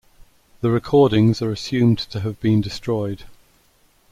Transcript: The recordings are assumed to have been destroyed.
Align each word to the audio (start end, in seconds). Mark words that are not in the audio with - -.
The 0.61 0.71
recordings 0.71 1.43
are 1.43 1.51
assumed 1.51 1.99
to 1.99 2.21
have 2.21 2.39
been 2.39 2.59
destroyed. 2.59 3.25